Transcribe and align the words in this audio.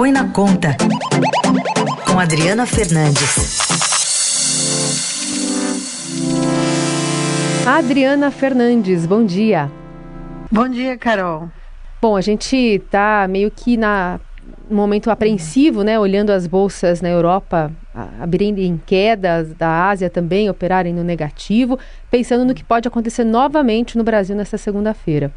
Põe 0.00 0.12
na 0.12 0.26
Conta, 0.32 0.74
com 2.10 2.18
Adriana 2.18 2.64
Fernandes. 2.64 3.58
Adriana 7.66 8.30
Fernandes, 8.30 9.04
bom 9.04 9.22
dia. 9.22 9.70
Bom 10.50 10.70
dia, 10.70 10.96
Carol. 10.96 11.50
Bom, 12.00 12.16
a 12.16 12.22
gente 12.22 12.56
está 12.56 13.28
meio 13.28 13.50
que 13.50 13.76
na 13.76 14.18
um 14.70 14.74
momento 14.74 15.10
apreensivo, 15.10 15.82
né? 15.82 15.98
Olhando 15.98 16.30
as 16.30 16.46
bolsas 16.46 17.02
na 17.02 17.10
Europa 17.10 17.70
abrirem 18.18 18.58
em 18.58 18.78
queda, 18.78 19.44
da 19.58 19.90
Ásia 19.90 20.08
também 20.08 20.48
operarem 20.48 20.94
no 20.94 21.04
negativo, 21.04 21.78
pensando 22.10 22.46
no 22.46 22.54
que 22.54 22.64
pode 22.64 22.88
acontecer 22.88 23.24
novamente 23.24 23.98
no 23.98 24.02
Brasil 24.02 24.34
nesta 24.34 24.56
segunda-feira. 24.56 25.30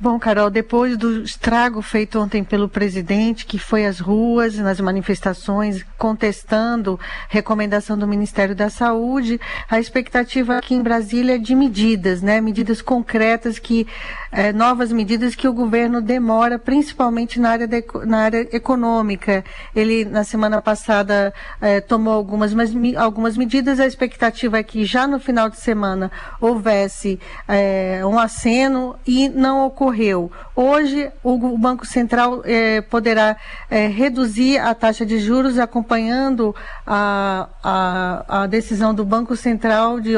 Bom, 0.00 0.16
Carol, 0.16 0.48
depois 0.48 0.96
do 0.96 1.24
estrago 1.24 1.82
feito 1.82 2.20
ontem 2.20 2.44
pelo 2.44 2.68
presidente, 2.68 3.44
que 3.44 3.58
foi 3.58 3.84
às 3.84 3.98
ruas, 3.98 4.56
nas 4.56 4.78
manifestações, 4.78 5.84
contestando 5.98 7.00
recomendação 7.28 7.98
do 7.98 8.06
Ministério 8.06 8.54
da 8.54 8.70
Saúde, 8.70 9.40
a 9.68 9.80
expectativa 9.80 10.56
aqui 10.56 10.76
em 10.76 10.82
Brasília 10.82 11.34
é 11.34 11.38
de 11.38 11.52
medidas, 11.52 12.22
né? 12.22 12.40
Medidas 12.40 12.80
concretas 12.80 13.58
que, 13.58 13.88
é, 14.30 14.52
novas 14.52 14.92
medidas 14.92 15.34
que 15.34 15.48
o 15.48 15.52
governo 15.52 16.00
demora, 16.00 16.60
principalmente 16.60 17.40
na 17.40 17.50
área, 17.50 17.66
de, 17.66 17.84
na 18.06 18.18
área 18.18 18.48
econômica. 18.52 19.44
Ele, 19.74 20.04
na 20.04 20.22
semana 20.22 20.62
passada, 20.62 21.34
é, 21.60 21.80
tomou 21.80 22.14
algumas, 22.14 22.54
mas, 22.54 22.72
algumas 22.96 23.36
medidas. 23.36 23.80
A 23.80 23.86
expectativa 23.86 24.58
é 24.58 24.62
que 24.62 24.84
já 24.84 25.08
no 25.08 25.18
final 25.18 25.50
de 25.50 25.56
semana 25.56 26.08
houvesse 26.40 27.18
é, 27.48 28.00
um 28.04 28.16
aceno 28.16 28.94
e 29.04 29.28
não 29.28 29.66
ocorreu 29.66 29.87
ocorreu. 29.88 30.30
Hoje, 30.54 31.10
o 31.22 31.56
Banco 31.56 31.86
Central 31.86 32.42
eh, 32.44 32.82
poderá 32.82 33.36
eh, 33.70 33.86
reduzir 33.86 34.58
a 34.58 34.74
taxa 34.74 35.04
de 35.06 35.18
juros 35.18 35.58
acompanhando 35.58 36.54
a, 36.86 37.48
a, 37.62 38.42
a, 38.42 38.46
decisão 38.46 38.94
do 38.94 39.04
Banco 39.04 39.34
Central 39.36 40.00
de 40.00 40.14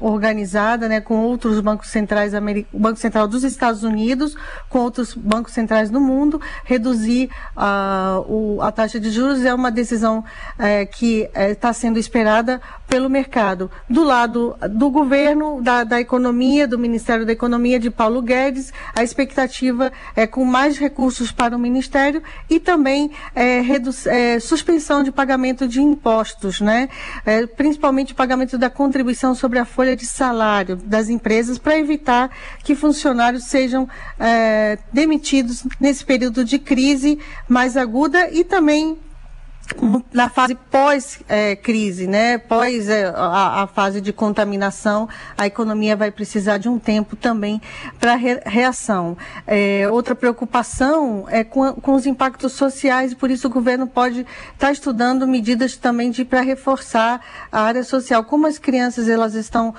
organizada 0.00 0.88
né, 0.88 1.00
com 1.00 1.16
outros 1.16 1.60
bancos 1.60 1.88
centrais, 1.88 2.32
o 2.72 2.78
Banco 2.78 2.98
Central 2.98 3.26
dos 3.26 3.42
Estados 3.42 3.82
Unidos, 3.82 4.36
com 4.68 4.80
outros 4.80 5.14
bancos 5.14 5.52
centrais 5.52 5.88
do 5.90 6.00
mundo, 6.00 6.40
reduzir 6.64 7.30
a, 7.56 8.20
o, 8.26 8.60
a 8.60 8.70
taxa 8.70 9.00
de 9.00 9.10
juros 9.10 9.44
é 9.44 9.54
uma 9.54 9.70
decisão 9.70 10.24
eh, 10.58 10.84
que 10.84 11.28
está 11.34 11.72
sendo 11.72 11.98
esperada 11.98 12.60
pelo 12.86 13.10
mercado. 13.10 13.70
Do 13.88 14.04
lado 14.04 14.56
do 14.70 14.90
governo, 14.90 15.60
da, 15.60 15.84
da 15.84 16.00
economia, 16.00 16.66
do 16.66 16.78
Ministério 16.78 17.26
da 17.26 17.32
Economia 17.32 17.78
de 17.78 17.90
Paulo 17.90 18.22
Guedes, 18.22 18.72
a 18.94 19.02
expectativa 19.02 19.92
é 20.14 20.26
com 20.26 20.44
mais 20.44 20.78
recursos 20.78 21.32
para 21.32 21.56
o 21.56 21.58
Ministério 21.58 22.22
e 22.48 22.60
também 22.60 23.10
é, 23.34 23.62
é, 24.06 24.40
suspensão 24.40 25.02
de 25.02 25.10
pagamento 25.10 25.66
de 25.66 25.80
impostos, 25.80 26.60
né? 26.60 26.88
É, 27.24 27.46
principalmente 27.46 28.12
o 28.12 28.16
pagamento 28.16 28.56
da 28.56 28.70
contribuição 28.70 29.34
sobre 29.34 29.58
a 29.58 29.64
folha 29.64 29.96
de 29.96 30.06
salário 30.06 30.76
das 30.76 31.08
empresas 31.08 31.58
para 31.58 31.78
evitar 31.78 32.30
que 32.62 32.74
funcionários 32.74 33.44
sejam 33.44 33.88
é, 34.18 34.78
demitidos 34.92 35.64
nesse 35.80 36.04
período 36.04 36.44
de 36.44 36.58
crise 36.58 37.18
mais 37.48 37.76
aguda 37.76 38.30
e 38.30 38.44
também 38.44 38.98
na 40.12 40.28
fase 40.28 40.54
pós-crise, 40.54 42.04
é, 42.04 42.06
né? 42.06 42.38
pós 42.38 42.88
é, 42.88 43.06
a, 43.06 43.62
a, 43.62 43.66
fase 43.66 44.00
de 44.00 44.12
contaminação, 44.12 45.08
a 45.36 45.46
economia 45.46 45.96
vai 45.96 46.10
precisar 46.10 46.58
de 46.58 46.68
um 46.68 46.78
tempo 46.78 47.16
também 47.16 47.60
para 47.98 48.14
re, 48.14 48.40
reação. 48.46 49.16
É, 49.46 49.88
outra 49.90 50.14
preocupação 50.14 51.26
é 51.28 51.44
com, 51.44 51.72
com, 51.74 51.94
os 51.94 52.06
impactos 52.06 52.52
sociais, 52.52 53.14
por 53.14 53.30
isso 53.30 53.48
o 53.48 53.50
governo 53.50 53.86
pode 53.86 54.20
estar 54.20 54.66
tá 54.66 54.72
estudando 54.72 55.26
medidas 55.26 55.76
também 55.76 56.12
para 56.24 56.40
reforçar 56.40 57.20
a 57.50 57.62
área 57.62 57.82
social. 57.82 58.24
Como 58.24 58.46
as 58.46 58.58
crianças 58.58 59.08
elas 59.08 59.34
estão 59.34 59.74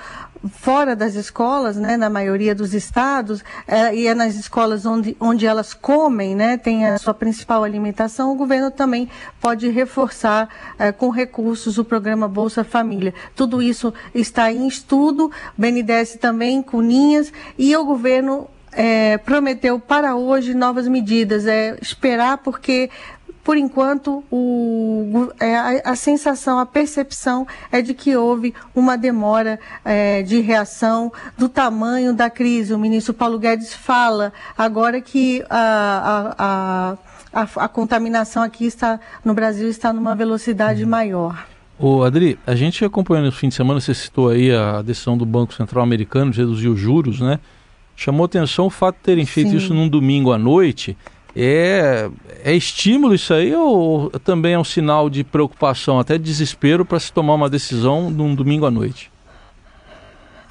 fora 0.50 0.95
das 0.95 1.16
escolas, 1.16 1.78
né, 1.78 1.98
na 1.98 2.10
maioria 2.10 2.54
dos 2.54 2.73
estados, 2.73 3.44
é, 3.67 3.95
e 3.95 4.08
é 4.08 4.14
nas 4.14 4.36
escolas 4.36 4.86
onde, 4.86 5.16
onde 5.20 5.45
elas 5.45 5.73
comem, 5.73 6.36
né, 6.36 6.58
tem 6.58 6.86
a 6.86 6.98
sua 6.98 7.14
principal 7.14 7.64
alimentação, 7.64 8.32
o 8.32 8.36
governo 8.36 8.72
também 8.72 9.10
pode 9.42 9.70
reforçar 9.77 10.49
é, 10.80 10.92
com 10.92 11.10
recursos 11.10 11.77
o 11.77 11.86
programa 11.86 12.27
Bolsa 12.27 12.64
Família. 12.64 13.14
Tudo 13.36 13.61
isso 13.61 13.93
está 14.14 14.52
em 14.52 14.67
estudo, 14.67 15.32
BNDES 15.58 16.17
também 16.20 16.61
com 16.61 16.82
linhas, 16.82 17.32
e 17.58 17.76
o 17.76 17.86
governo 17.86 18.48
é, 18.71 19.17
prometeu 19.20 19.80
para 19.80 20.16
hoje 20.16 20.54
novas 20.54 20.87
medidas, 20.87 21.45
é 21.45 21.77
esperar 21.82 22.39
porque 22.39 22.89
por 23.48 23.55
enquanto, 23.55 24.26
o, 24.30 25.32
é, 25.39 25.55
a, 25.55 25.92
a, 25.92 25.95
sensação, 25.95 26.60
a 26.60 26.66
percepção 26.66 27.48
é 27.71 27.82
de 27.82 27.93
que 27.93 28.14
houve 28.14 28.54
uma 28.76 28.98
demora 28.98 29.58
é, 29.86 30.21
de 30.21 30.42
reação 30.42 31.14
do 31.37 31.48
tamanho 31.48 32.14
da 32.14 32.30
crise. 32.30 32.73
O 32.73 32.77
ministro 32.77 33.14
Paulo 33.14 33.39
Guedes 33.39 33.73
fala 33.73 34.33
agora 34.58 34.99
que 34.99 35.45
a, 35.49 36.36
a, 36.36 36.36
a, 36.37 36.98
a 37.43 37.67
contaminação 37.67 38.42
aqui 38.42 38.65
está 38.65 38.99
no 39.23 39.33
Brasil 39.33 39.70
está 39.70 39.93
numa 39.93 40.15
velocidade 40.15 40.83
uhum. 40.83 40.89
maior. 40.89 41.45
Ô 41.80 42.02
Adri, 42.02 42.39
a 42.48 42.55
gente 42.55 42.83
acompanhando 42.83 43.25
no 43.25 43.31
fim 43.31 43.49
de 43.49 43.55
semana, 43.55 43.80
você 43.80 43.93
citou 43.93 44.30
aí 44.30 44.52
a 44.52 44.81
decisão 44.81 45.15
do 45.15 45.25
Banco 45.25 45.53
Central 45.53 45.83
Americano 45.83 46.31
de 46.31 46.39
reduzir 46.39 46.67
os 46.67 46.80
juros, 46.80 47.20
né? 47.20 47.39
Chamou 47.95 48.25
atenção 48.25 48.65
o 48.65 48.70
fato 48.70 48.95
de 48.95 49.02
terem 49.03 49.25
feito 49.25 49.52
Sim. 49.52 49.58
isso 49.58 49.73
num 49.73 49.87
domingo 49.87 50.31
à 50.31 50.37
noite. 50.37 50.98
É, 51.36 52.09
é 52.43 52.55
estímulo 52.55 53.14
isso 53.14 53.31
aí 53.31 53.54
ou 53.54 54.09
também 54.23 54.54
é 54.54 54.59
um 54.59 54.64
sinal 54.64 55.08
de 55.08 55.23
preocupação, 55.23 55.99
até 55.99 56.17
desespero 56.17 56.83
para 56.83 56.99
se 56.99 57.14
tomar 57.14 57.36
uma 57.36 57.48
decisão 57.48 58.09
num 58.09 58.33
domingo 58.33 58.65
à 58.65 58.71
noite? 58.71 59.11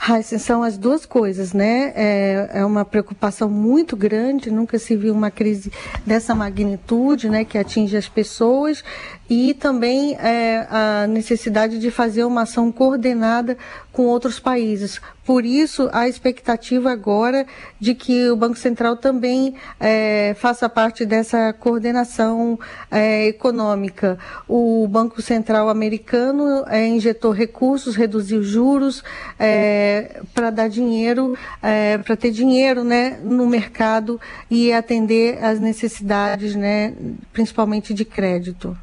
Ah, 0.09 0.22
são 0.22 0.62
as 0.62 0.78
duas 0.78 1.05
coisas, 1.05 1.53
né? 1.53 1.93
É, 1.97 2.50
é, 2.61 2.65
uma 2.65 2.84
preocupação 2.84 3.50
muito 3.50 3.97
grande, 3.97 4.53
nunca 4.53 4.78
se 4.78 4.94
viu 4.94 5.12
uma 5.12 5.33
crise 5.33 5.72
dessa 6.06 6.33
magnitude, 6.33 7.28
né, 7.28 7.44
que 7.44 7.59
atinge 7.59 7.97
as 7.97 8.09
pessoas, 8.09 8.84
e 9.28 9.53
também 9.55 10.15
é, 10.15 10.65
a 10.71 11.09
necessidade 11.09 11.81
de 11.81 11.91
fazer 11.91 12.22
uma 12.22 12.43
ação 12.43 12.71
coordenada 12.71 13.59
com 13.93 14.05
outros 14.05 14.39
países. 14.39 15.00
Por 15.25 15.45
isso, 15.45 15.89
a 15.93 16.06
expectativa 16.06 16.93
agora 16.93 17.45
de 17.81 17.97
que 17.97 18.31
o 18.31 18.37
Banco 18.37 18.56
Central 18.56 18.97
também 18.97 19.56
é, 19.81 20.37
faça 20.39 20.69
parte 20.69 21.05
dessa 21.05 21.53
coordenação 21.53 22.56
é, 22.91 23.27
econômica. 23.27 24.16
O 24.47 24.87
Banco 24.87 25.21
Central 25.21 25.69
americano 25.69 26.65
é, 26.69 26.87
injetou 26.87 27.33
recursos, 27.33 27.97
reduziu 27.97 28.41
juros 28.41 29.03
é, 29.37 29.96
para 30.34 30.51
dar 30.51 30.69
dinheiro, 30.69 31.37
é, 31.62 31.99
para 31.99 32.17
ter 32.17 32.31
dinheiro 32.31 32.84
né, 32.84 33.19
no 33.23 33.47
mercado 33.47 34.21
e 34.51 34.73
atender 34.73 35.43
às 35.43 35.61
necessidades, 35.61 36.55
né, 36.55 36.95
principalmente 37.33 37.93
de 37.93 38.05
crédito. 38.05 38.77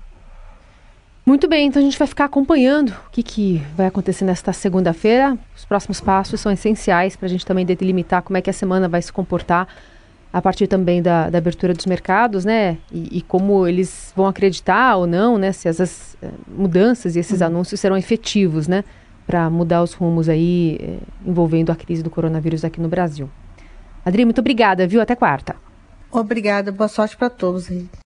Muito 1.25 1.47
bem, 1.47 1.67
então 1.67 1.81
a 1.81 1.85
gente 1.85 1.97
vai 1.97 2.07
ficar 2.07 2.25
acompanhando 2.25 2.89
o 2.89 3.11
que, 3.11 3.23
que 3.23 3.61
vai 3.77 3.87
acontecer 3.87 4.25
nesta 4.25 4.51
segunda-feira. 4.51 5.37
Os 5.55 5.63
próximos 5.63 6.01
passos 6.01 6.41
são 6.41 6.51
essenciais 6.51 7.15
para 7.15 7.27
a 7.27 7.29
gente 7.29 7.45
também 7.45 7.65
delimitar 7.65 8.21
como 8.21 8.37
é 8.37 8.41
que 8.41 8.49
a 8.49 8.53
semana 8.53 8.89
vai 8.89 9.01
se 9.01 9.11
comportar 9.11 9.67
a 10.33 10.41
partir 10.41 10.65
também 10.67 11.01
da, 11.01 11.29
da 11.29 11.37
abertura 11.37 11.73
dos 11.73 11.85
mercados, 11.85 12.43
né? 12.43 12.77
E, 12.91 13.19
e, 13.19 13.21
como 13.21 13.67
eles 13.67 14.11
vão 14.15 14.25
acreditar 14.25 14.95
ou 14.95 15.05
não, 15.05 15.37
né? 15.37 15.51
Se 15.51 15.67
essas 15.69 16.17
eh, 16.21 16.27
mudanças 16.47 17.15
e 17.15 17.19
esses 17.19 17.39
uhum. 17.39 17.47
anúncios 17.47 17.79
serão 17.79 17.95
efetivos, 17.95 18.67
né? 18.67 18.83
Para 19.25 19.49
mudar 19.49 19.81
os 19.81 19.93
rumos 19.93 20.27
aí 20.27 20.77
eh, 20.81 20.99
envolvendo 21.25 21.71
a 21.71 21.75
crise 21.75 22.03
do 22.03 22.09
coronavírus 22.09 22.65
aqui 22.65 22.81
no 22.81 22.89
Brasil. 22.89 23.29
Adri, 24.05 24.25
muito 24.25 24.39
obrigada, 24.39 24.85
viu? 24.85 25.01
Até 25.01 25.15
quarta. 25.15 25.55
Obrigada, 26.11 26.71
boa 26.71 26.87
sorte 26.87 27.15
para 27.15 27.29
todos 27.29 27.71
aí. 27.71 27.87